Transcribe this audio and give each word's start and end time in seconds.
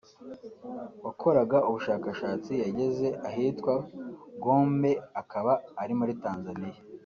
wakoraga 1.05 1.57
ubushakashatsi 1.69 2.51
yageze 2.63 3.07
ahitwaga 3.27 3.85
Gombe 4.43 4.91
akaba 5.21 5.53
ari 5.81 5.93
muri 5.99 6.13
Tanzaniya 6.23 6.79